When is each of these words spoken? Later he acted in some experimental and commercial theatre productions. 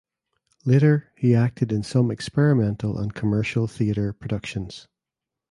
Later 0.65 1.11
he 1.15 1.35
acted 1.35 1.71
in 1.71 1.83
some 1.83 2.09
experimental 2.09 2.97
and 2.97 3.13
commercial 3.13 3.67
theatre 3.67 4.13
productions. 4.13 4.87